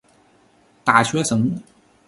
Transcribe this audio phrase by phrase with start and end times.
[0.83, 1.61] 大学生